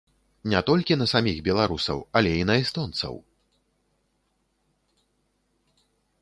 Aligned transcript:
Не 0.51 0.59
толькі 0.69 0.95
на 1.01 1.05
саміх 1.11 1.37
беларусаў, 1.47 1.99
але 2.21 2.31
і 2.37 2.47
на 2.51 2.55
эстонцаў. 2.63 3.21